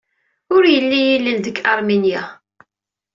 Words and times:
Ur 0.55 0.63
yelli 0.73 0.99
yilel 1.07 1.37
deg 1.45 1.55
Aṛminya. 1.71 2.23